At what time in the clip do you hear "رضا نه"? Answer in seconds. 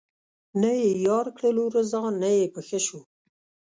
1.75-2.29